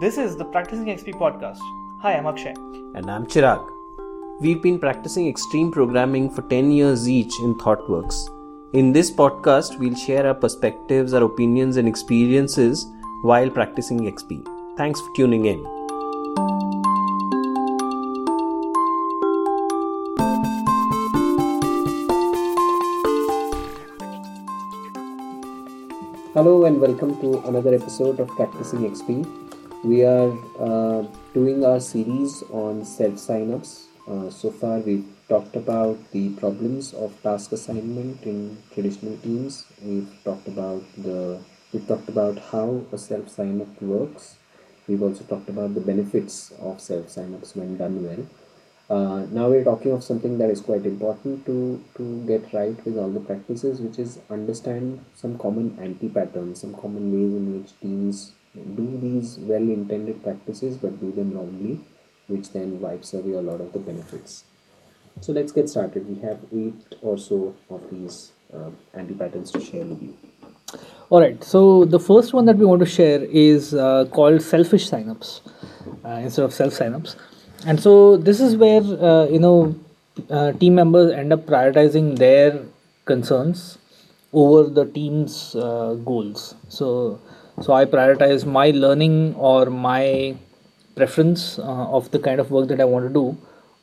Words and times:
This 0.00 0.16
is 0.16 0.34
the 0.34 0.46
Practicing 0.46 0.86
XP 0.86 1.16
podcast. 1.16 1.58
Hi, 2.00 2.14
I'm 2.14 2.26
Akshay. 2.26 2.54
And 2.94 3.10
I'm 3.10 3.26
Chirag. 3.26 3.62
We've 4.40 4.62
been 4.62 4.78
practicing 4.78 5.28
extreme 5.28 5.70
programming 5.70 6.30
for 6.30 6.40
10 6.40 6.70
years 6.70 7.06
each 7.06 7.38
in 7.40 7.54
ThoughtWorks. 7.56 8.14
In 8.72 8.94
this 8.94 9.10
podcast, 9.10 9.78
we'll 9.78 9.94
share 9.94 10.26
our 10.26 10.32
perspectives, 10.32 11.12
our 11.12 11.24
opinions, 11.24 11.76
and 11.76 11.86
experiences 11.86 12.86
while 13.24 13.50
practicing 13.50 14.00
XP. 14.10 14.42
Thanks 14.78 14.98
for 15.02 15.14
tuning 15.14 15.44
in. 15.44 15.58
Hello 26.32 26.64
and 26.64 26.80
welcome 26.80 27.20
to 27.20 27.46
another 27.46 27.74
episode 27.74 28.18
of 28.18 28.28
Practicing 28.28 28.90
XP. 28.90 29.49
We 29.82 30.04
are 30.04 30.36
uh, 30.58 31.06
doing 31.32 31.64
our 31.64 31.80
series 31.80 32.42
on 32.50 32.84
self 32.84 33.14
signups. 33.14 33.84
Uh, 34.06 34.28
so 34.28 34.50
far, 34.50 34.80
we've 34.80 35.06
talked 35.26 35.56
about 35.56 35.96
the 36.10 36.34
problems 36.34 36.92
of 36.92 37.14
task 37.22 37.52
assignment 37.52 38.22
in 38.24 38.58
traditional 38.74 39.16
teams. 39.16 39.64
We've 39.82 40.12
talked 40.22 40.48
about 40.48 40.82
the 40.98 41.40
we've 41.72 41.88
talked 41.88 42.10
about 42.10 42.36
how 42.52 42.84
a 42.92 42.98
self 42.98 43.34
signup 43.34 43.80
works. 43.80 44.36
We've 44.86 45.02
also 45.02 45.24
talked 45.24 45.48
about 45.48 45.72
the 45.74 45.80
benefits 45.80 46.52
of 46.60 46.78
self 46.78 47.06
signups 47.06 47.56
when 47.56 47.78
done 47.78 48.04
well. 48.04 48.26
Uh, 48.90 49.24
now 49.30 49.48
we're 49.48 49.64
talking 49.64 49.92
of 49.92 50.04
something 50.04 50.36
that 50.36 50.50
is 50.50 50.60
quite 50.60 50.84
important 50.84 51.46
to 51.46 51.82
to 51.96 52.22
get 52.26 52.52
right 52.52 52.84
with 52.84 52.98
all 52.98 53.08
the 53.08 53.20
practices, 53.20 53.80
which 53.80 53.98
is 53.98 54.18
understand 54.28 55.02
some 55.14 55.38
common 55.38 55.78
anti 55.80 56.10
patterns, 56.10 56.60
some 56.60 56.74
common 56.74 57.10
ways 57.14 57.32
in 57.32 57.62
which 57.62 57.80
teams 57.80 58.32
do 58.54 58.98
these 59.00 59.38
well 59.38 59.62
intended 59.62 60.22
practices 60.22 60.76
but 60.76 61.00
do 61.00 61.12
them 61.12 61.32
wrongly, 61.32 61.80
which 62.28 62.50
then 62.52 62.80
wipes 62.80 63.14
away 63.14 63.32
a 63.32 63.40
lot 63.40 63.60
of 63.60 63.72
the 63.72 63.78
benefits. 63.78 64.44
So 65.20 65.32
let's 65.32 65.52
get 65.52 65.68
started. 65.68 66.08
We 66.08 66.20
have 66.22 66.40
eight 66.52 66.96
or 67.02 67.18
so 67.18 67.54
of 67.68 67.90
these 67.90 68.32
uh, 68.54 68.70
anti 68.94 69.14
patterns 69.14 69.50
to 69.52 69.60
share 69.60 69.84
with 69.84 70.02
you. 70.02 70.16
All 71.10 71.20
right. 71.20 71.42
So 71.42 71.84
the 71.84 71.98
first 71.98 72.32
one 72.32 72.44
that 72.46 72.56
we 72.56 72.64
want 72.64 72.80
to 72.80 72.86
share 72.86 73.22
is 73.24 73.74
uh, 73.74 74.06
called 74.06 74.40
selfish 74.40 74.88
signups 74.88 75.40
uh, 76.04 76.08
instead 76.08 76.44
of 76.44 76.54
self 76.54 76.72
signups 76.72 77.16
and 77.66 77.80
so 77.80 78.16
this 78.16 78.40
is 78.40 78.56
where 78.56 78.80
uh, 78.80 79.26
you 79.26 79.38
know 79.38 79.74
uh, 80.30 80.52
team 80.52 80.74
members 80.74 81.12
end 81.12 81.32
up 81.32 81.46
prioritizing 81.46 82.16
their 82.18 82.62
concerns 83.04 83.78
over 84.32 84.68
the 84.68 84.84
team's 84.86 85.54
uh, 85.56 85.94
goals 86.04 86.54
so 86.68 87.20
so 87.60 87.72
i 87.72 87.84
prioritize 87.84 88.44
my 88.46 88.70
learning 88.70 89.34
or 89.36 89.66
my 89.66 90.34
preference 90.96 91.58
uh, 91.58 91.96
of 91.98 92.10
the 92.10 92.18
kind 92.18 92.40
of 92.40 92.50
work 92.50 92.68
that 92.68 92.80
i 92.80 92.84
want 92.84 93.06
to 93.06 93.12
do 93.12 93.36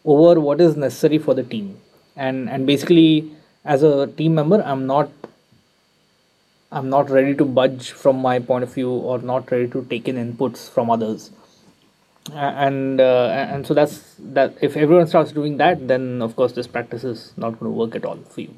over 0.07 0.39
what 0.39 0.61
is 0.61 0.77
necessary 0.77 1.17
for 1.17 1.33
the 1.33 1.43
team. 1.43 1.79
And 2.15 2.49
and 2.49 2.65
basically 2.65 3.31
as 3.63 3.83
a 3.83 4.07
team 4.19 4.35
member 4.35 4.61
i'm 4.65 4.85
not 4.87 5.09
i'm 6.71 6.89
not 6.89 7.09
ready 7.09 7.33
to 7.41 7.45
budge 7.45 7.91
from 8.03 8.21
my 8.27 8.39
point 8.39 8.63
of 8.63 8.73
view 8.73 8.89
or 8.89 9.19
not 9.19 9.51
ready 9.51 9.67
to 9.75 9.83
take 9.89 10.07
in 10.07 10.15
inputs 10.15 10.69
from 10.69 10.89
others. 10.89 11.31
And 12.33 12.99
uh, 12.99 13.27
and 13.51 13.67
so 13.67 13.73
that's 13.73 14.15
that 14.37 14.57
if 14.61 14.75
everyone 14.75 15.07
starts 15.07 15.31
doing 15.31 15.57
that 15.57 15.87
then 15.87 16.21
of 16.21 16.35
course 16.35 16.53
this 16.53 16.67
practice 16.67 17.03
is 17.03 17.33
not 17.37 17.59
going 17.59 17.71
to 17.71 17.77
work 17.83 17.95
at 17.95 18.05
all 18.05 18.17
for 18.17 18.41
you 18.41 18.53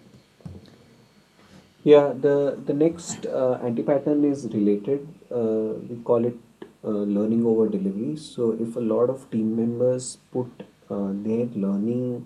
yeah 1.84 2.14
the 2.26 2.58
the 2.66 2.74
next 2.74 3.26
uh, 3.26 3.60
anti 3.64 3.84
pattern 3.84 4.24
is 4.24 4.46
related. 4.54 5.08
Uh, 5.32 5.74
we 5.90 5.98
call 6.04 6.26
it 6.26 6.38
uh, 6.84 6.90
learning 6.90 7.46
over 7.46 7.68
delivery. 7.68 8.16
So 8.18 8.52
if 8.60 8.76
a 8.76 8.80
lot 8.80 9.10
of 9.10 9.30
team 9.32 9.56
members 9.56 10.18
put 10.32 10.48
uh, 10.90 11.12
their 11.28 11.46
learning 11.66 12.26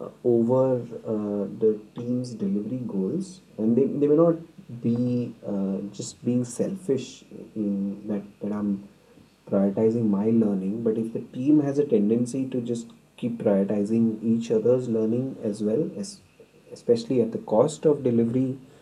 uh, 0.00 0.08
over 0.24 0.78
the 1.60 1.80
team's 1.96 2.34
delivery 2.34 2.82
goals 2.86 3.40
and 3.56 3.76
they, 3.76 3.84
they 3.84 4.06
may 4.06 4.16
not 4.16 4.36
be 4.82 5.34
just 5.92 6.24
being 6.24 6.44
selfish 6.44 7.24
in 7.56 8.06
that 8.06 8.22
that 8.40 8.52
i'm 8.52 8.86
prioritizing 9.50 10.08
my 10.08 10.26
learning 10.26 10.82
but 10.82 10.98
if 10.98 11.12
the 11.14 11.20
team 11.36 11.60
has 11.60 11.78
a 11.78 11.84
tendency 11.84 12.46
to 12.46 12.60
just 12.60 12.88
keep 13.16 13.38
prioritizing 13.42 14.22
each 14.22 14.50
other's 14.50 14.88
learning 14.88 15.36
as 15.42 15.62
well 15.62 15.90
as 15.96 16.20
especially 16.72 17.20
at 17.22 17.32
the 17.32 17.38
cost 17.54 17.86
of 17.86 18.02
delivery 18.02 18.58
uh, 18.58 18.77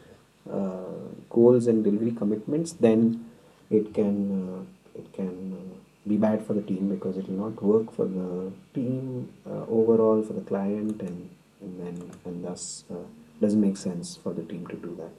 goals 1.31 1.67
and 1.67 1.85
delivery 1.85 2.13
commitments 2.13 2.73
then 2.73 3.25
it 3.71 3.93
can 3.93 4.17
uh, 4.43 4.99
it 4.99 5.13
can 5.13 5.53
uh, 5.53 5.75
be 6.09 6.17
bad 6.17 6.45
for 6.47 6.55
the 6.55 6.63
team 6.63 6.89
because 6.89 7.17
it 7.17 7.29
will 7.29 7.51
not 7.51 7.63
work 7.63 7.93
for 7.93 8.07
the 8.07 8.53
team 8.75 9.29
uh, 9.47 9.65
overall 9.69 10.23
for 10.23 10.33
the 10.33 10.47
client 10.53 11.01
and 11.01 11.31
and 11.61 11.81
then 11.81 12.11
and 12.25 12.45
thus 12.45 12.85
uh, 12.91 13.07
doesn't 13.41 13.61
make 13.61 13.77
sense 13.77 14.17
for 14.17 14.33
the 14.33 14.43
team 14.43 14.67
to 14.67 14.77
do 14.77 14.95
that 14.97 15.13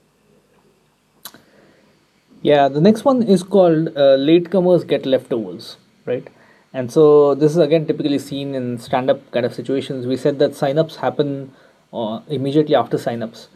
yeah, 2.41 2.67
the 2.67 2.79
next 2.79 3.03
one 3.03 3.23
is 3.23 3.41
called 3.41 3.89
uh, 3.89 4.15
latecomers 4.17 4.87
get 4.87 5.05
leftovers, 5.05 5.77
right? 6.05 6.27
And 6.73 6.91
so 6.91 7.33
this 7.33 7.51
is 7.51 7.57
again 7.57 7.87
typically 7.87 8.19
seen 8.19 8.53
in 8.53 8.77
stand-up 8.77 9.31
kind 9.31 9.45
of 9.45 9.53
situations. 9.53 10.05
We 10.05 10.17
said 10.17 10.37
that 10.39 10.51
signups 10.51 10.97
happen 10.97 11.53
uh, 11.91 12.19
immediately 12.27 12.75
after 12.75 12.97
signups, 12.97 13.47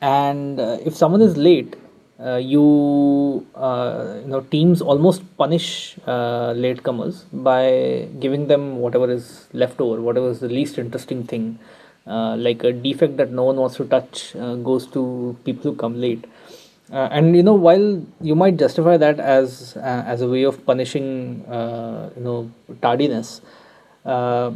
and 0.00 0.60
uh, 0.60 0.78
if 0.84 0.96
someone 0.96 1.20
is 1.20 1.36
late, 1.36 1.76
uh, 2.18 2.36
you 2.36 3.46
uh, 3.54 4.16
you 4.22 4.28
know 4.28 4.40
teams 4.40 4.80
almost 4.80 5.22
punish 5.36 5.96
uh, 6.06 6.52
latecomers 6.54 7.24
by 7.32 8.08
giving 8.20 8.46
them 8.46 8.78
whatever 8.78 9.10
is 9.10 9.48
left 9.52 9.80
over, 9.80 10.00
whatever 10.00 10.30
is 10.30 10.40
the 10.40 10.48
least 10.48 10.78
interesting 10.78 11.24
thing, 11.24 11.58
like 12.06 12.64
a 12.64 12.72
defect 12.72 13.16
that 13.16 13.30
no 13.30 13.44
one 13.44 13.56
wants 13.56 13.76
to 13.76 13.84
touch 13.84 14.34
goes 14.62 14.86
to 14.86 15.36
people 15.44 15.70
who 15.70 15.76
come 15.76 16.00
late. 16.00 16.24
Uh, 16.92 17.08
and 17.10 17.34
you 17.34 17.42
know 17.42 17.54
while 17.54 18.00
you 18.20 18.36
might 18.36 18.56
justify 18.56 18.96
that 18.96 19.18
as 19.18 19.76
uh, 19.76 20.04
as 20.06 20.22
a 20.22 20.28
way 20.28 20.44
of 20.44 20.64
punishing 20.64 21.44
uh, 21.46 22.08
you 22.16 22.22
know 22.22 22.48
tardiness 22.80 23.40
uh, 24.04 24.52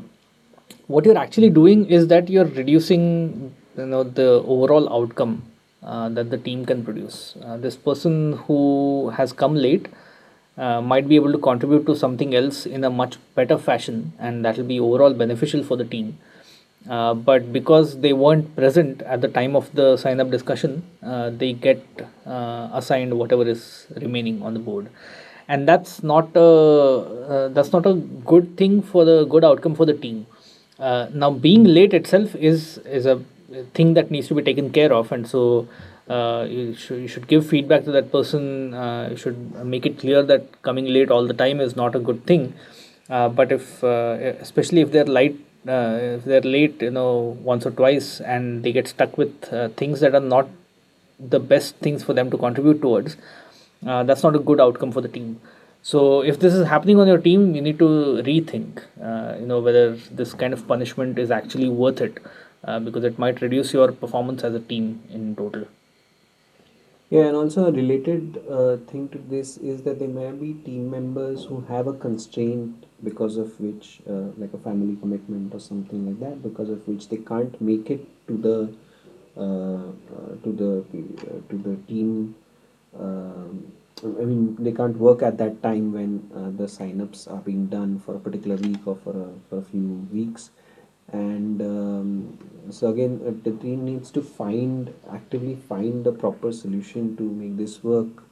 what 0.87 1.05
you're 1.05 1.19
actually 1.19 1.51
doing 1.51 1.85
is 1.87 2.07
that 2.07 2.29
you're 2.29 2.45
reducing 2.45 3.53
you 3.81 3.87
know 3.87 4.03
the 4.05 4.29
overall 4.55 4.87
outcome 4.99 5.35
uh, 5.83 6.09
that 6.11 6.31
the 6.31 6.39
team 6.39 6.65
can 6.65 6.85
produce. 6.85 7.37
Uh, 7.45 7.57
this 7.57 7.77
person 7.77 8.33
who 8.45 9.11
has 9.11 9.33
come 9.33 9.55
late 9.55 9.89
might 10.93 11.09
be 11.09 11.17
able 11.17 11.33
to 11.33 11.39
contribute 11.39 11.87
to 11.87 11.97
something 11.97 12.35
else 12.35 12.67
in 12.67 12.85
a 12.85 12.91
much 12.91 13.15
better 13.35 13.57
fashion 13.57 14.13
and 14.19 14.45
that 14.45 14.59
will 14.59 14.71
be 14.73 14.79
overall 14.79 15.15
beneficial 15.15 15.63
for 15.65 15.77
the 15.77 15.85
team. 15.85 16.19
Uh, 16.89 17.13
but 17.15 17.53
because 17.53 18.01
they 18.01 18.13
weren't 18.13 18.55
present 18.57 19.03
at 19.03 19.21
the 19.21 19.29
time 19.29 19.55
of 19.55 19.71
the 19.75 19.97
sign 19.99 20.19
up 20.19 20.31
discussion, 20.31 20.83
uh, 21.03 21.29
they 21.31 21.53
get 21.53 21.85
uh, 22.27 22.71
assigned 22.73 23.13
whatever 23.19 23.47
is 23.47 23.87
remaining 23.97 24.43
on 24.43 24.55
the 24.55 24.61
board, 24.61 24.89
and 25.47 25.69
that's 25.69 26.03
not 26.03 26.31
a 26.35 26.41
uh, 26.41 27.49
that's 27.49 27.73
not 27.73 27.85
a 27.85 27.93
good 28.33 28.57
thing 28.57 28.81
for 28.81 29.05
the 29.05 29.27
good 29.27 29.45
outcome 29.45 29.75
for 29.75 29.85
the 29.85 29.93
team. 29.93 30.27
Uh, 30.79 31.09
now, 31.13 31.31
being 31.31 31.65
late 31.65 31.93
itself 31.93 32.35
is 32.35 32.79
is 32.79 33.05
a 33.05 33.23
thing 33.75 33.95
that 33.95 34.11
needs 34.11 34.29
to 34.29 34.35
be 34.35 34.43
taken 34.43 34.71
care 34.71 34.93
of, 34.93 35.13
and 35.13 35.29
so. 35.29 35.69
you, 36.11 36.75
should, 36.83 37.01
you 37.03 37.09
should 37.13 37.27
give 37.31 37.43
feedback 37.49 37.85
to 37.89 37.93
that 37.97 38.07
person. 38.13 38.73
you 39.11 39.17
should 39.17 39.39
make 39.73 39.85
it 39.91 39.99
clear 39.99 40.23
that 40.31 40.47
coming 40.69 40.87
late 40.97 41.11
all 41.17 41.27
the 41.33 41.37
time 41.43 41.61
is 41.67 41.77
not 41.77 41.95
a 41.99 42.01
good 42.09 42.25
thing. 42.31 42.53
but 43.09 43.53
if, 43.59 43.83
especially 44.47 44.81
if 44.87 44.91
they're 44.97 45.11
light 45.19 45.37
uh, 45.69 45.99
if 46.01 46.25
they're 46.25 46.41
late 46.41 46.81
you 46.81 46.91
know 46.91 47.37
once 47.43 47.67
or 47.67 47.71
twice 47.71 48.21
and 48.21 48.63
they 48.63 48.73
get 48.73 48.89
stuck 48.89 49.19
with 49.19 49.53
uh, 49.53 49.69
things 49.71 50.01
that 50.01 50.15
are 50.15 50.21
not 50.21 50.49
the 51.19 51.39
best 51.39 51.77
things 51.77 52.03
for 52.03 52.15
them 52.15 52.31
to 52.31 52.39
contribute 52.39 52.81
towards 52.81 53.17
uh, 53.87 54.03
that's 54.05 54.23
not 54.23 54.35
a 54.35 54.39
good 54.39 54.59
outcome 54.59 54.91
for 54.91 55.03
the 55.03 55.09
team 55.09 55.39
so 55.83 56.23
if 56.23 56.41
this 56.41 56.55
is 56.55 56.67
happening 56.67 56.99
on 56.99 57.07
your 57.07 57.19
team 57.19 57.55
you 57.55 57.61
need 57.61 57.79
to 57.79 58.23
rethink 58.25 58.83
uh, 59.03 59.37
you 59.39 59.47
know 59.47 59.61
whether 59.61 59.97
this 60.11 60.33
kind 60.33 60.55
of 60.55 60.67
punishment 60.67 61.19
is 61.19 61.31
actually 61.31 61.69
worth 61.69 62.01
it 62.01 62.19
uh, 62.65 62.79
because 62.79 63.05
it 63.05 63.19
might 63.19 63.41
reduce 63.41 63.73
your 63.73 63.93
performance 63.93 64.45
as 64.45 64.55
a 64.55 64.61
team 64.61 65.03
in 65.11 65.35
total 65.37 65.67
yeah, 67.11 67.23
and 67.23 67.35
also 67.35 67.67
a 67.67 67.73
related 67.73 68.41
uh, 68.49 68.77
thing 68.89 69.09
to 69.09 69.19
this 69.19 69.57
is 69.57 69.83
that 69.83 69.99
there 69.99 70.07
may 70.07 70.31
be 70.31 70.55
team 70.55 70.93
members 70.93 71.45
who 71.45 71.63
have 71.63 71.89
a 71.89 71.93
constraint 71.93 72.87
because 73.03 73.37
of 73.37 73.59
which, 73.59 74.01
uh, 74.09 74.31
like 74.39 74.55
a 74.55 74.59
family 74.59 74.95
commitment 74.95 75.53
or 75.53 75.59
something 75.59 76.07
like 76.07 76.21
that, 76.21 76.41
because 76.41 76.69
of 76.69 76.87
which 76.87 77.09
they 77.09 77.17
can't 77.17 77.61
make 77.61 77.91
it 77.91 78.07
to 78.29 78.37
the 78.37 78.73
uh, 79.37 79.91
uh 80.15 80.37
to 80.45 80.53
the 80.61 80.85
to 81.49 81.59
the 81.59 81.75
team. 81.89 82.37
Um, 82.97 83.73
I 84.05 84.25
mean, 84.25 84.57
they 84.61 84.73
can't 84.73 84.97
work 84.97 85.23
at 85.23 85.37
that 85.39 85.63
time 85.65 85.93
when 85.93 86.31
the 86.57 86.65
signups 86.65 87.31
are 87.31 87.41
being 87.41 87.67
done 87.67 87.99
for 87.99 88.15
a 88.15 88.21
particular 88.21 88.57
week 88.57 88.87
or 88.87 88.97
for 88.97 89.11
a, 89.11 89.29
for 89.49 89.59
a 89.59 89.63
few 89.63 90.09
weeks 90.13 90.51
and 91.13 91.61
um, 91.61 92.39
so 92.71 92.89
again 92.89 93.21
uh, 93.27 93.33
the 93.43 93.57
team 93.57 93.85
needs 93.85 94.11
to 94.11 94.23
find 94.23 94.93
actively 95.13 95.57
find 95.57 96.05
the 96.05 96.13
proper 96.13 96.53
solution 96.53 97.17
to 97.17 97.23
make 97.23 97.57
this 97.57 97.83
work 97.83 98.23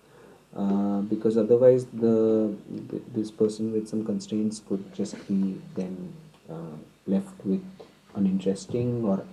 uh, 0.57 1.01
because 1.03 1.37
otherwise 1.37 1.87
the 1.93 2.55
this 3.15 3.31
person 3.31 3.73
with 3.73 3.89
some 3.89 4.05
constraints 4.05 4.63
could 4.69 4.93
just 4.95 5.17
be 5.29 5.61
then 5.75 6.13
uh, 6.51 6.77
left 7.07 7.45
with 7.45 7.63
uninteresting 8.15 9.05
or 9.05 9.25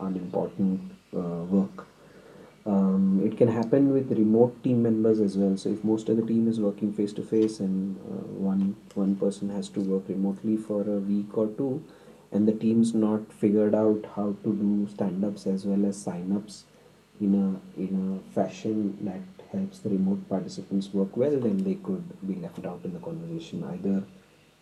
unimportant 0.00 0.80
uh, 1.16 1.44
work. 1.56 1.86
Um, 2.66 3.22
it 3.24 3.38
can 3.38 3.48
happen 3.48 3.94
with 3.94 4.10
remote 4.10 4.62
team 4.62 4.82
members 4.82 5.20
as 5.20 5.38
well. 5.38 5.56
So 5.56 5.70
if 5.70 5.82
most 5.82 6.08
of 6.10 6.16
the 6.16 6.22
team 6.22 6.48
is 6.48 6.60
working 6.60 6.92
face 6.92 7.14
to 7.14 7.22
face 7.22 7.60
and 7.60 7.96
uh, 7.96 8.26
one 8.50 8.76
one 8.94 9.16
person 9.16 9.48
has 9.50 9.68
to 9.70 9.80
work 9.80 10.02
remotely 10.08 10.56
for 10.56 10.82
a 10.82 10.98
week 10.98 11.36
or 11.38 11.46
two, 11.46 11.82
and 12.32 12.46
the 12.46 12.52
team's 12.52 12.94
not 12.94 13.32
figured 13.32 13.74
out 13.74 14.04
how 14.16 14.34
to 14.44 14.52
do 14.52 14.88
stand-ups 14.92 15.46
as 15.46 15.64
well 15.64 15.86
as 15.86 15.96
sign-ups 15.96 16.64
in 17.20 17.34
a 17.34 17.80
in 17.80 17.92
a 18.06 18.34
fashion 18.34 18.96
that 19.02 19.46
helps 19.52 19.78
the 19.78 19.90
remote 19.90 20.28
participants 20.28 20.92
work 20.92 21.16
well, 21.16 21.38
then 21.46 21.58
they 21.64 21.74
could 21.74 22.04
be 22.26 22.34
left 22.36 22.64
out 22.66 22.80
in 22.84 22.92
the 22.92 23.00
conversation 23.00 23.64
either 23.72 24.02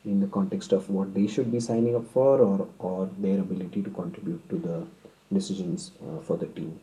in 0.04 0.20
the 0.20 0.26
context 0.28 0.72
of 0.72 0.88
what 0.88 1.12
they 1.14 1.26
should 1.26 1.50
be 1.50 1.60
signing 1.60 1.96
up 1.96 2.06
for 2.12 2.38
or 2.40 2.68
or 2.78 3.10
their 3.18 3.40
ability 3.40 3.82
to 3.82 3.90
contribute 3.90 4.48
to 4.48 4.58
the 4.66 4.86
decisions 5.32 5.90
uh, 6.06 6.20
for 6.20 6.36
the 6.36 6.46
team. 6.46 6.78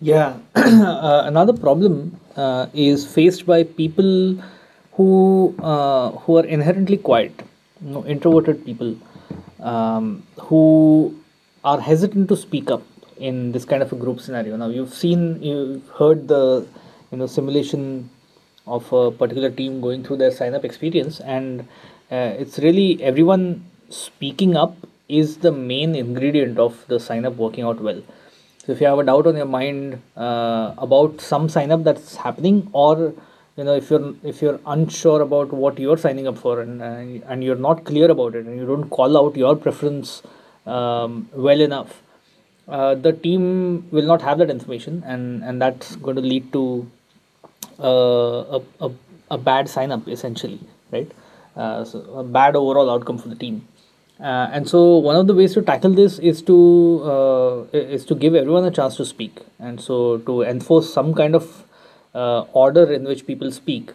Yeah, 0.00 0.36
uh, 0.54 1.22
another 1.24 1.54
problem 1.54 2.20
uh, 2.36 2.66
is 2.74 3.06
faced 3.06 3.46
by 3.46 3.62
people 3.64 4.38
who 4.92 5.54
uh, 5.62 6.10
who 6.10 6.36
are 6.38 6.44
inherently 6.44 6.98
quiet, 6.98 7.42
you 7.84 7.90
know, 7.90 8.04
introverted 8.06 8.64
people, 8.64 8.96
um, 9.60 10.22
who 10.40 11.14
are 11.64 11.80
hesitant 11.80 12.28
to 12.28 12.36
speak 12.36 12.70
up 12.70 12.82
in 13.16 13.52
this 13.52 13.64
kind 13.64 13.82
of 13.82 13.92
a 13.92 13.96
group 13.96 14.20
scenario. 14.20 14.56
Now 14.56 14.68
you've 14.68 14.92
seen, 14.92 15.42
you've 15.42 15.88
heard 15.90 16.26
the 16.28 16.66
you 17.10 17.18
know 17.18 17.26
simulation 17.26 18.10
of 18.66 18.90
a 18.92 19.10
particular 19.10 19.50
team 19.50 19.80
going 19.80 20.02
through 20.02 20.16
their 20.16 20.30
sign 20.30 20.54
up 20.54 20.64
experience, 20.64 21.20
and 21.20 21.60
uh, 22.10 22.34
it's 22.38 22.58
really 22.58 23.02
everyone 23.02 23.64
speaking 23.90 24.56
up 24.56 24.76
is 25.08 25.38
the 25.38 25.52
main 25.52 25.94
ingredient 25.94 26.58
of 26.58 26.84
the 26.88 26.98
sign 26.98 27.26
up 27.26 27.36
working 27.36 27.62
out 27.62 27.78
well 27.80 28.02
so 28.64 28.72
if 28.72 28.80
you 28.80 28.86
have 28.86 28.98
a 28.98 29.04
doubt 29.04 29.26
on 29.26 29.36
your 29.36 29.46
mind 29.46 30.00
uh, 30.16 30.72
about 30.78 31.20
some 31.20 31.50
sign 31.50 31.70
up 31.70 31.84
that's 31.84 32.16
happening, 32.16 32.70
or 32.72 33.12
you 33.56 33.64
know 33.64 33.74
if 33.74 33.90
you're 33.90 34.14
if 34.24 34.42
you're 34.42 34.60
unsure 34.66 35.20
about 35.22 35.52
what 35.52 35.78
you're 35.78 35.96
signing 35.96 36.26
up 36.26 36.38
for 36.38 36.60
and 36.60 36.82
uh, 36.82 37.30
and 37.32 37.44
you're 37.44 37.62
not 37.68 37.84
clear 37.84 38.10
about 38.10 38.34
it 38.34 38.46
and 38.46 38.58
you 38.58 38.66
don't 38.66 38.88
call 38.90 39.16
out 39.16 39.36
your 39.36 39.54
preference 39.56 40.22
um, 40.66 41.28
well 41.34 41.60
enough, 41.60 42.02
uh, 42.68 42.94
the 42.94 43.12
team 43.12 43.88
will 43.90 44.06
not 44.06 44.22
have 44.22 44.38
that 44.38 44.50
information 44.50 45.02
and 45.06 45.44
and 45.44 45.60
that's 45.60 45.96
going 45.96 46.16
to 46.16 46.22
lead 46.22 46.52
to 46.52 46.90
uh, 47.78 48.58
a, 48.58 48.62
a, 48.80 48.90
a 49.32 49.38
bad 49.38 49.68
sign 49.68 49.92
up 49.92 50.08
essentially, 50.08 50.60
right? 50.90 51.10
Uh, 51.56 51.84
so 51.84 52.00
a 52.14 52.24
bad 52.24 52.56
overall 52.56 52.90
outcome 52.90 53.18
for 53.18 53.28
the 53.28 53.36
team. 53.36 53.66
Uh, 54.20 54.48
and 54.52 54.68
so 54.68 54.96
one 54.98 55.16
of 55.16 55.26
the 55.26 55.34
ways 55.34 55.54
to 55.54 55.62
tackle 55.62 55.90
this 55.90 56.18
is 56.20 56.40
to 56.42 57.02
uh, 57.04 57.76
is 57.76 58.04
to 58.04 58.14
give 58.14 58.34
everyone 58.34 58.64
a 58.64 58.70
chance 58.70 58.96
to 58.96 59.04
speak, 59.04 59.40
and 59.58 59.80
so 59.80 60.18
to 60.18 60.42
enforce 60.42 60.92
some 60.92 61.12
kind 61.14 61.34
of 61.34 61.63
order 62.14 62.92
in 62.92 63.04
which 63.04 63.26
people 63.26 63.50
speak. 63.50 63.90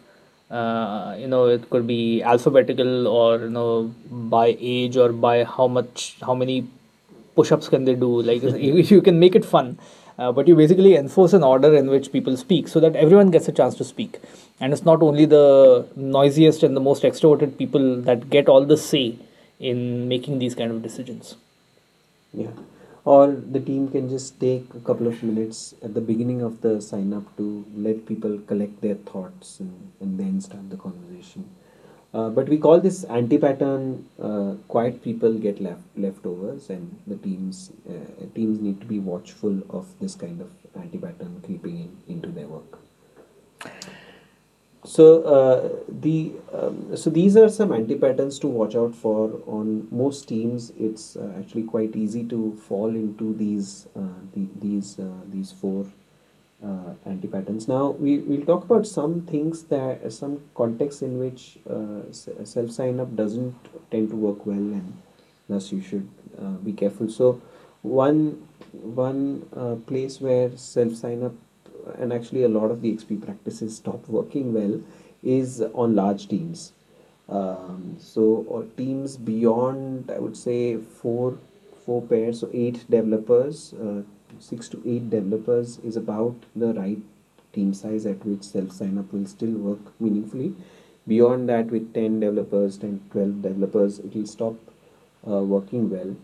Uh, 0.50 1.16
you 1.19 1.27
know, 1.27 1.45
it 1.45 1.69
could 1.69 1.86
be 1.86 2.24
alphabetical 2.24 3.07
or 3.07 3.39
you 3.39 3.50
know 3.50 3.94
by 4.10 4.57
age 4.60 4.98
or 4.98 5.12
by 5.12 5.44
how 5.44 5.68
much 5.68 6.16
how 6.21 6.33
many 6.33 6.68
push-ups 7.36 7.69
can 7.69 7.86
they 7.86 7.95
do. 7.95 8.21
Like 8.21 8.42
you, 8.68 8.75
you 8.75 9.01
can 9.01 9.19
make 9.19 9.36
it 9.36 9.45
fun, 9.45 9.77
uh, 10.18 10.31
but 10.31 10.48
you 10.48 10.56
basically 10.56 10.95
enforce 10.95 11.33
an 11.33 11.44
order 11.44 11.75
in 11.75 11.88
which 11.88 12.12
people 12.12 12.36
speak 12.36 12.68
so 12.68 12.80
that 12.80 12.95
everyone 12.95 13.30
gets 13.30 13.48
a 13.48 13.51
chance 13.51 13.75
to 13.75 13.83
speak, 13.83 14.19
and 14.60 14.74
it's 14.74 14.83
not 14.83 15.04
only 15.04 15.25
the 15.25 15.88
noisiest 15.95 16.63
and 16.63 16.75
the 16.75 16.81
most 16.81 17.04
extroverted 17.04 17.57
people 17.57 18.01
that 18.01 18.30
get 18.30 18.50
all 18.50 18.66
the 18.66 18.77
say 18.77 19.18
in 19.60 20.07
making 20.07 20.39
these 20.39 20.56
kind 20.56 20.71
of 20.71 20.81
decisions. 20.81 21.36
Yeah. 22.33 22.51
Or 23.14 23.28
the 23.54 23.60
team 23.60 23.88
can 23.94 24.08
just 24.08 24.40
take 24.40 24.66
a 24.76 24.80
couple 24.88 25.08
of 25.08 25.22
minutes 25.24 25.74
at 25.82 25.96
the 25.96 26.02
beginning 26.10 26.42
of 26.48 26.62
the 26.62 26.80
sign 26.80 27.12
up 27.12 27.36
to 27.38 27.46
let 27.76 28.06
people 28.06 28.38
collect 28.50 28.82
their 28.82 28.98
thoughts 29.12 29.60
and, 29.60 29.92
and 30.00 30.20
then 30.20 30.40
start 30.42 30.70
the 30.70 30.78
conversation. 30.78 31.50
Uh, 32.14 32.30
but 32.30 32.50
we 32.50 32.58
call 32.58 32.80
this 32.80 33.04
anti-pattern. 33.06 34.08
Uh, 34.22 34.52
quiet 34.68 35.02
people 35.04 35.34
get 35.34 35.60
left 35.60 35.82
leftovers, 35.96 36.70
and 36.70 37.00
the 37.08 37.18
teams 37.18 37.72
uh, 37.88 38.26
teams 38.36 38.60
need 38.60 38.80
to 38.82 38.88
be 38.94 39.00
watchful 39.00 39.58
of 39.80 39.88
this 40.00 40.16
kind 40.26 40.40
of 40.42 40.52
anti-pattern 40.84 41.42
creeping 41.46 41.78
in, 41.86 42.16
into 42.16 42.30
their 42.30 42.48
work. 42.48 42.80
So 44.90 45.22
uh, 45.22 45.70
the 45.88 46.32
um, 46.52 46.98
so 46.98 47.12
these 47.12 47.38
are 47.38 47.48
some 47.48 47.72
anti 47.72 47.94
patterns 47.94 48.40
to 48.40 48.48
watch 48.48 48.76
out 48.76 48.96
for 48.96 49.40
on 49.46 49.88
most 49.92 50.28
teams. 50.28 50.72
It's 50.80 51.16
uh, 51.16 51.32
actually 51.38 51.64
quite 51.64 51.96
easy 51.96 52.24
to 52.24 52.58
fall 52.68 52.90
into 52.90 53.36
these 53.36 53.86
uh, 53.96 54.18
the, 54.34 54.48
these 54.60 54.98
uh, 54.98 55.22
these 55.32 55.52
four 55.52 55.86
uh, 56.66 56.96
anti 57.06 57.28
patterns. 57.28 57.68
Now 57.68 57.92
we 57.92 58.18
will 58.18 58.44
talk 58.48 58.64
about 58.64 58.88
some 58.88 59.22
things 59.28 59.62
that 59.66 60.12
some 60.12 60.42
contexts 60.56 61.04
in 61.04 61.20
which 61.20 61.60
uh, 61.70 62.12
self 62.12 62.72
sign 62.72 63.00
up 63.00 63.16
doesn't 63.16 63.54
tend 63.92 64.10
to 64.10 64.16
work 64.16 64.48
well, 64.48 64.58
and 64.58 64.98
thus 65.48 65.72
you 65.72 65.84
should 65.84 66.10
be 66.64 66.74
careful. 66.74 67.10
So 67.10 67.40
one 67.84 68.42
one 68.72 69.46
place 69.86 70.20
where 70.20 70.58
self 70.58 70.96
sign 70.96 71.22
up 71.22 71.36
and 71.98 72.14
actually 72.14 72.44
a 72.44 72.50
lot 72.50 72.72
of 72.72 72.82
the 72.82 72.94
XP 72.94 73.24
practices 73.24 73.76
stop 73.76 74.08
working 74.08 74.54
well 74.54 74.82
is 75.24 75.62
on 75.74 75.96
large 75.96 76.28
teams. 76.28 76.74
Um, 77.28 77.98
so 78.00 78.46
or 78.48 78.64
teams 78.78 79.18
beyond 79.18 80.12
I 80.12 80.20
would 80.20 80.38
say 80.38 80.78
four 80.78 81.38
four 81.86 82.02
pairs, 82.02 82.40
so 82.42 82.50
eight 82.54 82.90
developers, 82.90 83.74
uh, 83.74 84.02
six 84.40 84.70
to 84.70 84.82
eight 84.86 85.10
developers 85.10 85.80
is 85.80 85.96
about 85.96 86.36
the 86.56 86.74
right 86.74 87.00
team 87.54 87.74
size 87.74 88.06
at 88.06 88.26
which 88.26 88.44
self 88.44 88.72
sign 88.72 88.98
up 88.98 89.12
will 89.12 89.26
still 89.26 89.56
work 89.70 90.00
meaningfully. 90.00 90.54
Beyond 91.08 91.50
that, 91.50 91.72
with 91.72 91.94
10 91.94 92.20
developers, 92.20 92.78
10, 92.78 93.02
12 93.12 93.42
developers, 93.42 93.98
it 94.00 94.14
will 94.14 94.28
stop 94.28 94.56
uh, 95.28 95.42
working 95.42 95.90
well. 95.90 96.16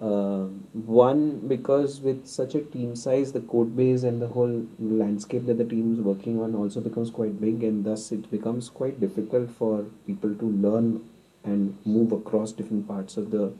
Uh, 0.00 0.46
one 0.72 1.38
because 1.46 2.00
with 2.00 2.26
such 2.26 2.56
a 2.56 2.60
team 2.60 2.96
size 2.96 3.32
the 3.32 3.40
code 3.42 3.76
base 3.76 4.02
and 4.02 4.20
the 4.20 4.26
whole 4.26 4.66
landscape 4.80 5.46
that 5.46 5.56
the 5.56 5.64
team 5.64 5.94
is 5.94 6.00
working 6.00 6.40
on 6.42 6.52
also 6.52 6.80
becomes 6.80 7.10
quite 7.10 7.40
big 7.40 7.62
and 7.62 7.84
thus 7.84 8.10
it 8.10 8.28
becomes 8.28 8.68
quite 8.68 8.98
difficult 8.98 9.48
for 9.48 9.84
people 10.04 10.34
to 10.34 10.46
learn 10.46 11.00
and 11.44 11.78
move 11.84 12.10
across 12.10 12.50
different 12.50 12.88
parts 12.88 13.16
of 13.16 13.30
the 13.30 13.52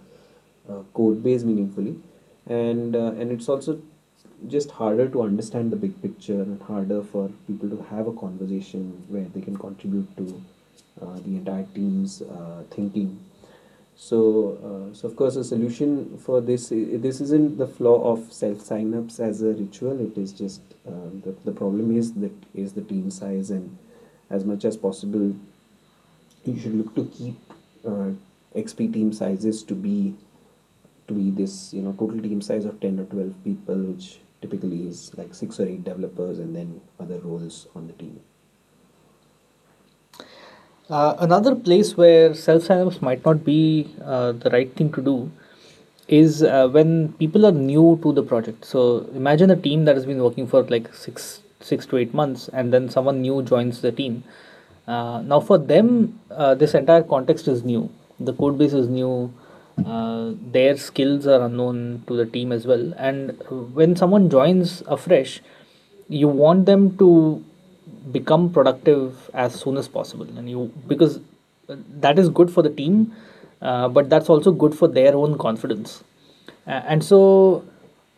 uh, 0.68 0.82
code 0.92 1.22
base 1.22 1.44
meaningfully. 1.44 1.96
And 2.46 2.96
uh, 2.96 3.12
and 3.12 3.30
it's 3.30 3.48
also 3.48 3.80
just 4.48 4.70
harder 4.72 5.08
to 5.08 5.22
understand 5.22 5.70
the 5.70 5.76
big 5.76 6.00
picture 6.02 6.42
and 6.42 6.60
harder 6.62 7.02
for 7.02 7.30
people 7.46 7.68
to 7.70 7.82
have 7.90 8.06
a 8.06 8.12
conversation 8.12 9.04
where 9.08 9.24
they 9.34 9.40
can 9.40 9.56
contribute 9.56 10.16
to 10.16 10.42
uh, 11.00 11.14
the 11.14 11.36
entire 11.36 11.66
team's 11.74 12.22
uh, 12.22 12.62
thinking 12.70 13.18
so, 13.96 14.58
uh, 14.90 14.94
so 14.94 15.08
of 15.08 15.16
course, 15.16 15.36
a 15.36 15.44
solution 15.44 16.18
for 16.18 16.40
this 16.40 16.70
this 16.70 17.20
isn't 17.20 17.58
the 17.58 17.66
flaw 17.66 18.12
of 18.12 18.32
self 18.32 18.58
signups 18.58 19.20
as 19.20 19.42
a 19.42 19.52
ritual. 19.52 20.00
It 20.00 20.18
is 20.18 20.32
just 20.32 20.60
uh, 20.86 21.10
the 21.24 21.34
the 21.44 21.52
problem 21.52 21.96
is 21.96 22.12
that 22.14 22.32
is 22.54 22.72
the 22.72 22.82
team 22.82 23.10
size, 23.10 23.50
and 23.50 23.78
as 24.30 24.44
much 24.44 24.64
as 24.64 24.76
possible, 24.76 25.34
you 26.44 26.58
should 26.58 26.74
look 26.74 26.94
to 26.96 27.04
keep 27.16 27.38
uh, 27.86 28.10
XP 28.56 28.92
team 28.92 29.12
sizes 29.12 29.62
to 29.62 29.74
be 29.74 30.14
to 31.06 31.14
be 31.14 31.30
this 31.30 31.72
you 31.72 31.82
know 31.82 31.92
total 31.92 32.20
team 32.20 32.42
size 32.42 32.64
of 32.64 32.80
ten 32.80 32.98
or 32.98 33.04
twelve 33.04 33.34
people, 33.44 33.76
which 33.76 34.18
typically 34.42 34.88
is 34.88 35.12
like 35.16 35.34
six 35.34 35.60
or 35.60 35.66
eight 35.66 35.84
developers, 35.84 36.40
and 36.40 36.56
then 36.56 36.80
other 36.98 37.18
roles 37.18 37.68
on 37.76 37.86
the 37.86 37.92
team. 37.92 38.18
Uh, 40.90 41.16
another 41.20 41.54
place 41.54 41.96
where 41.96 42.34
self 42.34 42.62
signups 42.62 43.00
might 43.00 43.24
not 43.24 43.42
be 43.42 43.88
uh, 44.04 44.32
the 44.32 44.50
right 44.50 44.76
thing 44.76 44.92
to 44.92 45.00
do 45.00 45.30
is 46.08 46.42
uh, 46.42 46.68
when 46.68 47.14
people 47.14 47.46
are 47.46 47.52
new 47.52 47.98
to 48.02 48.12
the 48.12 48.22
project. 48.22 48.66
So 48.66 49.08
imagine 49.14 49.50
a 49.50 49.56
team 49.56 49.86
that 49.86 49.96
has 49.96 50.04
been 50.04 50.22
working 50.22 50.46
for 50.46 50.62
like 50.64 50.92
six 50.94 51.40
six 51.60 51.86
to 51.86 51.96
eight 51.96 52.12
months, 52.12 52.48
and 52.52 52.70
then 52.70 52.90
someone 52.90 53.22
new 53.22 53.42
joins 53.42 53.80
the 53.80 53.92
team. 53.92 54.24
Uh, 54.86 55.22
now 55.22 55.40
for 55.40 55.56
them, 55.56 56.20
uh, 56.30 56.54
this 56.54 56.74
entire 56.74 57.02
context 57.02 57.48
is 57.48 57.64
new. 57.64 57.88
The 58.20 58.34
code 58.34 58.58
base 58.58 58.74
is 58.74 58.86
new. 58.86 59.32
Their 60.52 60.76
skills 60.76 61.26
are 61.26 61.46
unknown 61.46 62.04
to 62.08 62.14
the 62.14 62.26
team 62.26 62.52
as 62.52 62.66
well. 62.66 62.92
And 62.98 63.40
when 63.72 63.96
someone 63.96 64.28
joins 64.28 64.82
afresh, 64.86 65.40
you 66.08 66.28
want 66.28 66.66
them 66.66 66.98
to 66.98 67.42
become 68.12 68.50
productive 68.52 69.30
as 69.34 69.54
soon 69.54 69.76
as 69.76 69.88
possible 69.88 70.26
and 70.38 70.48
you 70.48 70.72
because 70.86 71.20
that 71.68 72.18
is 72.18 72.28
good 72.28 72.50
for 72.50 72.62
the 72.62 72.70
team 72.70 73.12
uh, 73.62 73.88
but 73.88 74.10
that's 74.10 74.28
also 74.28 74.52
good 74.52 74.74
for 74.74 74.88
their 74.88 75.14
own 75.14 75.38
confidence 75.38 76.02
uh, 76.66 76.82
and 76.86 77.04
so 77.04 77.64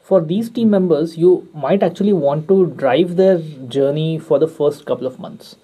for 0.06 0.20
these 0.20 0.49
team 0.49 0.70
members, 0.70 1.16
you 1.18 1.49
might 1.52 1.82
actually 1.82 2.12
want 2.12 2.46
to 2.49 2.66
drive 2.82 3.16
their 3.16 3.38
journey 3.76 4.20
for 4.20 4.38
the 4.38 4.46
first 4.46 4.85
couple 4.87 5.06
of 5.06 5.18
months. 5.18 5.56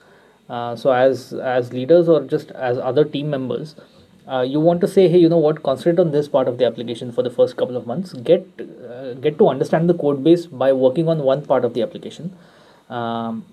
Uh, 0.49 0.75
so 0.75 0.91
as 0.93 1.33
as 1.33 1.73
leaders 1.73 2.09
or 2.09 2.23
just 2.33 2.51
as 2.71 2.79
other 2.79 3.05
team 3.05 3.31
members, 3.31 3.77
uh, 4.27 4.41
you 4.41 4.59
want 4.59 4.81
to 4.81 4.89
say, 4.89 5.07
hey, 5.09 5.19
you 5.19 5.29
know 5.29 5.39
what, 5.45 5.63
concentrate 5.63 6.01
on 6.05 6.11
this 6.11 6.29
part 6.29 6.49
of 6.49 6.59
the 6.59 6.67
application 6.71 7.13
for 7.13 7.23
the 7.23 7.31
first 7.31 7.57
couple 7.57 7.77
of 7.77 7.87
months. 7.87 8.15
Get 8.31 8.49
uh, 8.61 9.15
get 9.27 9.39
to 9.39 9.49
understand 9.49 9.89
the 9.89 9.95
code 9.95 10.25
base 10.25 10.47
by 10.65 10.73
working 10.73 11.09
on 11.09 11.23
one 11.31 11.47
part 11.53 11.65
of 11.65 11.75
the 11.75 11.83
application. 11.83 12.37
Um, 12.91 13.45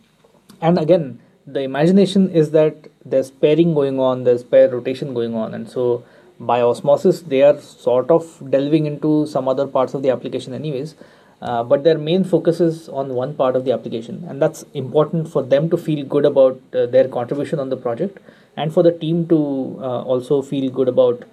and 0.62 0.78
again, 0.78 1.20
the 1.46 1.62
imagination 1.62 2.30
is 2.30 2.52
that 2.52 2.88
there's 3.06 3.32
pairing 3.32 3.74
going 3.74 4.00
on, 4.00 4.24
there's 4.24 4.44
pair 4.44 4.70
rotation 4.70 5.14
going 5.14 5.36
on, 5.36 5.54
and 5.54 5.70
so 5.70 6.04
by 6.40 6.62
osmosis 6.62 7.22
they 7.22 7.42
are 7.42 7.60
sort 7.60 8.10
of 8.10 8.26
delving 8.50 8.86
into 8.86 9.26
some 9.28 9.48
other 9.48 9.68
parts 9.68 9.94
of 9.94 10.04
the 10.04 10.10
application 10.10 10.54
anyways. 10.54 10.96
Uh, 11.42 11.64
but 11.64 11.84
their 11.86 11.98
main 11.98 12.24
focus 12.26 12.60
is 12.60 12.90
on 12.90 13.14
one 13.16 13.34
part 13.34 13.56
of 13.56 13.64
the 13.64 13.72
application. 13.72 14.26
And 14.28 14.42
that's 14.42 14.66
important 14.74 15.30
for 15.30 15.42
them 15.42 15.70
to 15.70 15.78
feel 15.78 16.06
good 16.06 16.26
about 16.26 16.62
uh, 16.74 16.86
their 16.86 17.08
contribution 17.08 17.60
on 17.60 17.70
the 17.70 17.78
project 17.78 18.20
and 18.58 18.74
for 18.74 18.84
the 18.84 18.92
team 18.92 19.26
to 19.30 19.80
uh, 19.80 20.02
also 20.02 20.42
feel 20.42 20.70
good 20.70 20.90
about 20.90 21.24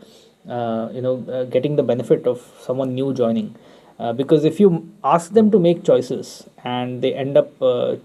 uh, 0.49 0.89
you 0.93 1.01
know 1.01 1.25
uh, 1.29 1.45
getting 1.45 1.75
the 1.75 1.83
benefit 1.83 2.27
of 2.27 2.41
someone 2.61 2.95
new 2.95 3.13
joining 3.13 3.55
uh, 3.99 4.13
because 4.13 4.45
if 4.45 4.61
you 4.61 4.89
ask 5.03 5.33
them 5.33 5.51
to 5.51 5.59
make 5.59 5.85
choices 5.85 6.49
and 6.65 7.03
they 7.03 7.15
end 7.15 7.37
up 7.37 7.51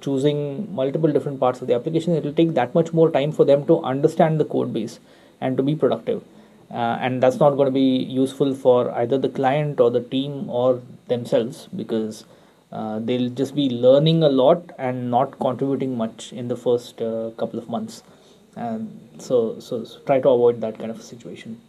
choosing 0.02 0.74
multiple 0.74 1.12
different 1.12 1.40
parts 1.40 1.62
of 1.62 1.68
the 1.68 1.74
application 1.74 2.14
it 2.16 2.24
will 2.24 2.34
take 2.34 2.54
that 2.54 2.74
much 2.74 2.94
more 2.94 3.10
time 3.12 3.32
for 3.32 3.46
them 3.46 3.66
to 3.66 3.82
understand 3.84 4.40
the 4.40 4.46
code 4.46 4.72
base 4.72 5.00
and 5.42 5.58
to 5.58 5.64
be 5.64 5.76
productive. 5.76 6.24
Uh, 6.72 6.98
and 7.02 7.22
that's 7.22 7.38
not 7.38 7.52
going 7.58 7.66
to 7.66 7.72
be 7.72 8.04
useful 8.04 8.56
for 8.56 8.92
either 8.92 9.18
the 9.18 9.28
client 9.28 9.80
or 9.82 9.92
the 9.92 10.00
team 10.00 10.50
or 10.50 10.82
themselves 11.08 11.68
because 11.76 12.24
uh, 12.72 13.00
they'll 13.00 13.30
just 13.30 13.54
be 13.54 13.70
learning 13.70 14.24
a 14.24 14.30
lot 14.30 14.72
and 14.78 15.12
not 15.12 15.38
contributing 15.40 15.98
much 15.98 16.32
in 16.32 16.48
the 16.48 16.56
first 16.56 17.02
uh, 17.02 17.32
couple 17.32 17.60
of 17.60 17.68
months. 17.68 18.04
And 18.56 19.18
so, 19.18 19.60
so 19.60 19.86
try 20.06 20.22
to 20.22 20.30
avoid 20.30 20.62
that 20.62 20.78
kind 20.80 20.92
of 20.92 21.02
situation 21.02 21.60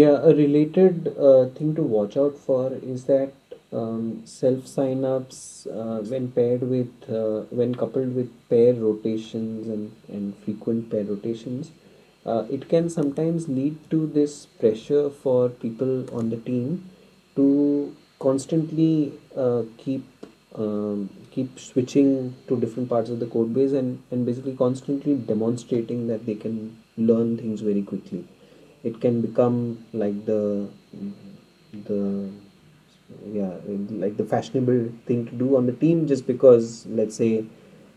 yeah 0.00 0.14
a 0.28 0.34
related 0.34 1.08
uh, 1.16 1.44
thing 1.56 1.74
to 1.74 1.82
watch 1.82 2.16
out 2.16 2.36
for 2.36 2.72
is 2.92 3.04
that 3.04 3.32
um, 3.80 4.22
self 4.24 4.64
signups 4.70 5.38
uh, 5.80 6.02
when 6.10 6.30
paired 6.32 6.62
with 6.62 7.10
uh, 7.18 7.42
when 7.58 7.74
coupled 7.82 8.14
with 8.14 8.32
pair 8.48 8.74
rotations 8.74 9.68
and, 9.68 9.92
and 10.08 10.36
frequent 10.44 10.90
pair 10.90 11.04
rotations 11.04 11.70
uh, 12.26 12.44
it 12.50 12.68
can 12.68 12.90
sometimes 12.90 13.48
lead 13.48 13.78
to 13.90 14.06
this 14.08 14.46
pressure 14.46 15.10
for 15.10 15.48
people 15.48 15.94
on 16.18 16.30
the 16.30 16.38
team 16.38 16.90
to 17.36 17.94
constantly 18.18 19.12
uh, 19.36 19.62
keep 19.78 20.04
um, 20.56 21.08
keep 21.30 21.58
switching 21.60 22.34
to 22.48 22.58
different 22.58 22.88
parts 22.88 23.10
of 23.10 23.20
the 23.20 23.26
code 23.26 23.54
base 23.54 23.72
and, 23.72 24.02
and 24.10 24.26
basically 24.26 24.56
constantly 24.56 25.14
demonstrating 25.14 26.08
that 26.08 26.26
they 26.26 26.34
can 26.34 26.76
learn 26.96 27.36
things 27.36 27.60
very 27.60 27.82
quickly 27.82 28.24
it 28.84 29.00
can 29.00 29.20
become 29.20 29.84
like 29.92 30.24
the 30.26 30.68
the 31.88 32.30
yeah 33.26 33.54
like 34.04 34.16
the 34.16 34.24
fashionable 34.24 34.88
thing 35.06 35.26
to 35.26 35.32
do 35.32 35.56
on 35.56 35.66
the 35.66 35.72
team 35.72 36.06
just 36.06 36.26
because 36.26 36.86
let's 36.86 37.16
say 37.16 37.44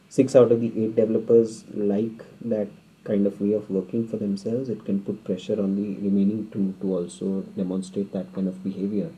six 0.10 0.36
out 0.36 0.51
of 0.51 0.62
the 0.62 0.72
eight 0.84 0.96
developers 0.96 1.63
like 1.74 2.25
that 2.41 2.67
kind 3.08 3.25
of 3.25 3.39
way 3.39 3.53
of 3.53 3.70
working 3.70 4.08
for 4.08 4.17
themselves, 4.17 4.70
it 4.70 4.84
can 4.86 5.01
put 5.01 5.24
pressure 5.24 5.60
on 5.65 5.75
the 5.75 5.88
remaining 6.08 6.50
two 6.51 6.74
to 6.82 6.94
also 6.98 7.41
demonstrate 7.56 8.12
that 8.12 8.34
kind 8.34 8.48
of 8.48 8.63
behavior. 8.63 9.10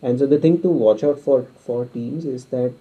And 0.00 0.18
so 0.18 0.26
the 0.26 0.38
thing 0.38 0.62
to 0.62 0.68
watch 0.68 1.04
out 1.04 1.20
for 1.20 1.42
for 1.66 1.84
teams 1.96 2.24
is 2.24 2.46
that 2.46 2.74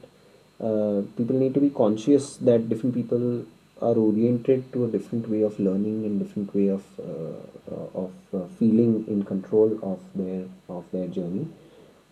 uh, 0.68 1.02
people 1.18 1.36
need 1.44 1.54
to 1.56 1.60
be 1.66 1.70
conscious 1.82 2.38
that 2.50 2.70
different 2.70 2.96
people 2.96 3.46
are 3.82 3.96
oriented 3.96 4.72
to 4.74 4.86
a 4.86 4.88
different 4.88 5.28
way 5.30 5.42
of 5.42 5.60
learning 5.60 6.06
and 6.06 6.20
different 6.20 6.54
way 6.56 6.68
of 6.68 6.84
uh, 7.00 7.74
uh 7.76 8.04
of 8.04 8.12
uh, 8.34 8.46
feeling 8.60 9.06
in 9.08 9.24
control 9.24 9.80
of 9.92 10.00
their 10.16 10.46
of 10.70 10.86
their 10.92 11.08
journey. 11.08 11.48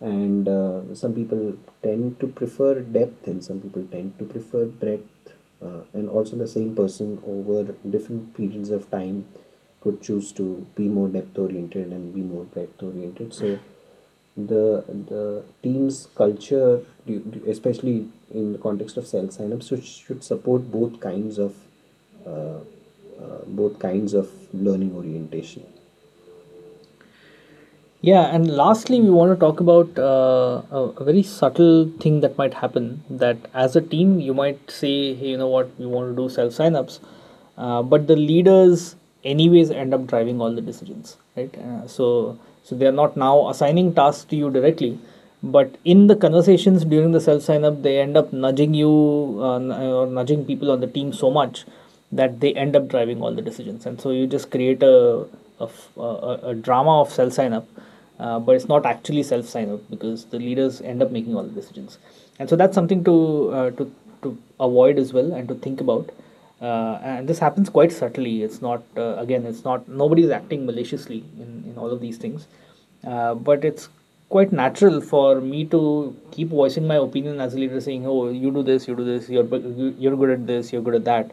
And 0.00 0.48
uh, 0.48 0.94
some 0.94 1.14
people 1.14 1.56
tend 1.82 2.18
to 2.20 2.26
prefer 2.26 2.80
depth 2.80 3.26
and 3.26 3.44
some 3.44 3.60
people 3.60 3.86
tend 3.90 4.18
to 4.18 4.24
prefer 4.24 4.64
breadth 4.64 5.06
and 5.92 6.08
also 6.08 6.36
the 6.36 6.48
same 6.48 6.74
person 6.74 7.22
over 7.26 7.74
different 7.88 8.34
periods 8.34 8.70
of 8.70 8.90
time 8.90 9.26
could 9.82 10.00
choose 10.02 10.32
to 10.32 10.66
be 10.74 10.88
more 10.88 11.08
depth 11.08 11.38
oriented 11.38 11.92
and 11.92 12.14
be 12.14 12.20
more 12.20 12.44
breadth 12.44 12.82
oriented 12.82 13.34
so 13.34 13.58
the 14.36 14.84
the 15.08 15.44
team's 15.62 16.08
culture 16.14 16.80
especially 17.48 18.08
in 18.32 18.52
the 18.52 18.58
context 18.58 18.96
of 18.96 19.06
self 19.06 19.26
signups 19.26 19.68
should, 19.68 19.84
should 19.84 20.22
support 20.22 20.70
both 20.70 21.00
kinds 21.00 21.38
of 21.38 21.54
uh, 22.26 22.60
uh, 23.22 23.40
both 23.46 23.78
kinds 23.78 24.14
of 24.14 24.30
learning 24.52 24.94
orientation 24.94 25.64
yeah, 28.02 28.34
and 28.34 28.50
lastly, 28.50 28.98
we 28.98 29.10
want 29.10 29.30
to 29.30 29.38
talk 29.38 29.60
about 29.60 29.98
uh, 29.98 30.62
a, 30.70 30.84
a, 30.96 31.04
very 31.04 31.22
subtle 31.22 31.90
thing 32.00 32.20
that 32.20 32.38
might 32.38 32.54
happen. 32.54 33.04
That 33.10 33.36
as 33.52 33.76
a 33.76 33.82
team, 33.82 34.20
you 34.20 34.32
might 34.32 34.70
say, 34.70 35.14
hey, 35.14 35.28
you 35.28 35.36
know 35.36 35.48
what, 35.48 35.78
we 35.78 35.84
want 35.84 36.10
to 36.10 36.16
do 36.16 36.30
self 36.30 36.54
signups, 36.54 36.98
uh, 37.58 37.82
but 37.82 38.06
the 38.06 38.16
leaders, 38.16 38.96
anyways, 39.22 39.70
end 39.70 39.92
up 39.92 40.06
driving 40.06 40.40
all 40.40 40.54
the 40.54 40.62
decisions, 40.62 41.18
right? 41.36 41.54
Uh, 41.58 41.86
so, 41.86 42.38
so 42.62 42.76
they 42.76 42.86
are 42.86 42.98
not 43.00 43.16
now 43.16 43.48
assigning 43.48 43.94
tasks 43.94 44.24
to 44.24 44.36
you 44.36 44.50
directly, 44.50 44.98
but 45.42 45.76
in 45.84 46.06
the 46.06 46.16
conversations 46.16 46.84
during 46.84 47.12
the 47.12 47.20
self 47.20 47.42
sign 47.42 47.64
up, 47.64 47.82
they 47.82 47.98
end 48.00 48.16
up 48.16 48.32
nudging 48.32 48.74
you 48.74 48.90
uh, 49.40 49.58
or 49.98 50.06
nudging 50.06 50.44
people 50.44 50.70
on 50.70 50.80
the 50.80 50.86
team 50.86 51.12
so 51.12 51.30
much 51.30 51.64
that 52.12 52.40
they 52.40 52.52
end 52.54 52.74
up 52.76 52.88
driving 52.88 53.22
all 53.22 53.34
the 53.34 53.42
decisions, 53.42 53.86
and 53.86 54.00
so 54.00 54.10
you 54.10 54.26
just 54.26 54.50
create 54.50 54.82
a 54.82 55.26
a, 55.60 55.68
a, 56.00 56.40
a 56.50 56.54
drama 56.54 57.00
of 57.02 57.12
self 57.12 57.32
sign 57.34 57.52
up 57.52 57.66
uh, 58.20 58.38
but 58.38 58.54
it's 58.54 58.68
not 58.68 58.84
actually 58.84 59.22
self 59.22 59.46
sign 59.48 59.70
up 59.72 59.80
because 59.88 60.26
the 60.26 60.38
leaders 60.38 60.80
end 60.82 61.02
up 61.02 61.10
making 61.10 61.34
all 61.34 61.42
the 61.42 61.54
decisions. 61.60 61.98
And 62.38 62.48
so 62.48 62.56
that's 62.56 62.74
something 62.74 63.02
to 63.04 63.50
uh, 63.50 63.70
to 63.70 63.90
to 64.22 64.36
avoid 64.60 64.98
as 64.98 65.12
well 65.14 65.32
and 65.32 65.48
to 65.48 65.54
think 65.54 65.80
about 65.80 66.10
and 66.60 67.28
this 67.28 67.38
happens 67.38 67.70
quite 67.70 67.92
subtly 67.92 68.42
it's 68.42 68.60
not 68.60 68.82
uh, 68.96 69.16
again 69.16 69.46
it's 69.46 69.64
not 69.64 69.88
nobody 69.88 70.22
is 70.24 70.30
acting 70.30 70.66
maliciously 70.66 71.24
in, 71.38 71.64
in 71.66 71.78
all 71.78 71.90
of 71.90 72.00
these 72.00 72.18
things 72.18 72.46
uh, 73.06 73.34
but 73.34 73.64
it's 73.64 73.88
quite 74.28 74.52
natural 74.52 75.00
for 75.00 75.40
me 75.40 75.64
to 75.64 76.14
keep 76.30 76.48
voicing 76.48 76.86
my 76.86 76.96
opinion 76.96 77.40
as 77.40 77.54
a 77.54 77.58
leader 77.58 77.80
saying 77.80 78.06
oh 78.06 78.28
you 78.28 78.50
do 78.50 78.62
this 78.62 78.86
you 78.86 78.94
do 78.94 79.04
this 79.04 79.28
you're 79.28 79.46
you're 79.98 80.16
good 80.16 80.30
at 80.30 80.46
this 80.46 80.72
you're 80.72 80.82
good 80.82 80.94
at 80.94 81.04
that 81.04 81.32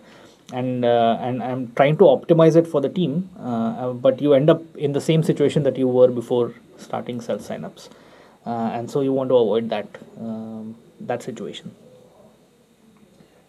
and 0.54 0.86
uh, 0.86 1.18
and 1.20 1.44
I'm 1.44 1.72
trying 1.74 1.98
to 1.98 2.06
optimize 2.06 2.56
it 2.56 2.68
for 2.68 2.82
the 2.82 2.90
team. 2.90 3.30
Uh, 3.40 3.44
uh, 3.44 3.94
but 3.94 4.22
you 4.22 4.34
end 4.34 4.50
up 4.50 4.62
in 4.76 4.94
the 4.94 5.02
same 5.02 5.24
situation 5.24 5.64
that 5.64 5.78
you 5.78 5.88
were 5.88 6.08
before 6.08 6.54
starting 6.78 7.20
self 7.22 7.42
signups, 7.42 7.90
uh, 8.46 8.72
and 8.74 8.90
so 8.90 9.02
you 9.02 9.12
want 9.12 9.30
to 9.30 9.36
avoid 9.36 9.70
that 9.70 9.88
um, 10.20 10.76
that 11.02 11.22
situation. 11.22 11.74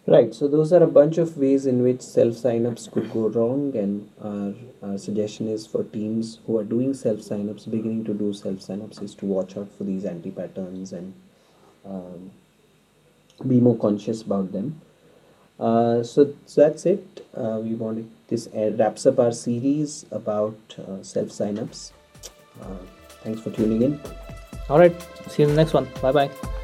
Right. 0.09 0.33
So 0.33 0.47
those 0.47 0.73
are 0.73 0.81
a 0.81 0.87
bunch 0.87 1.19
of 1.19 1.37
ways 1.37 1.67
in 1.67 1.83
which 1.83 2.01
self 2.01 2.33
signups 2.33 2.91
could 2.91 3.11
go 3.13 3.27
wrong, 3.27 3.75
and 3.75 4.09
our, 4.19 4.89
our 4.89 4.97
suggestion 4.97 5.47
is 5.47 5.67
for 5.67 5.83
teams 5.83 6.39
who 6.47 6.57
are 6.57 6.63
doing 6.63 6.95
self 6.95 7.19
signups, 7.19 7.69
beginning 7.69 8.05
to 8.05 8.15
do 8.15 8.33
self 8.33 8.55
signups, 8.55 9.03
is 9.03 9.13
to 9.15 9.27
watch 9.27 9.55
out 9.55 9.71
for 9.77 9.83
these 9.83 10.05
anti 10.05 10.31
patterns 10.31 10.93
and 10.93 11.13
um, 11.85 12.31
be 13.47 13.59
more 13.59 13.77
conscious 13.77 14.23
about 14.23 14.51
them. 14.51 14.81
Uh, 15.59 16.01
so, 16.01 16.33
so 16.47 16.61
that's 16.61 16.87
it. 16.87 17.27
Uh, 17.37 17.59
we 17.61 17.75
wanted 17.75 18.09
this 18.29 18.49
wraps 18.55 19.05
up 19.05 19.19
our 19.19 19.31
series 19.31 20.07
about 20.09 20.57
uh, 20.79 21.03
self 21.03 21.27
signups. 21.27 21.91
Uh, 22.59 22.81
thanks 23.21 23.41
for 23.41 23.51
tuning 23.51 23.83
in. 23.83 23.99
All 24.69 24.79
right. 24.79 24.95
See 25.27 25.43
you 25.43 25.49
in 25.49 25.55
the 25.55 25.61
next 25.61 25.73
one. 25.73 25.87
Bye 26.01 26.11
bye. 26.11 26.58